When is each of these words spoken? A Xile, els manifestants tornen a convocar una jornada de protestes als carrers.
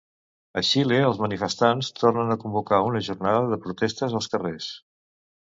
A 0.59 0.61
Xile, 0.69 0.97
els 1.09 1.19
manifestants 1.25 1.91
tornen 1.99 2.37
a 2.37 2.39
convocar 2.45 2.81
una 2.89 3.05
jornada 3.11 3.45
de 3.53 3.63
protestes 3.67 4.17
als 4.23 4.31
carrers. 4.35 4.73